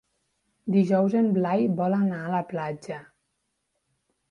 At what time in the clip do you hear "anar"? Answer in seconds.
1.99-2.23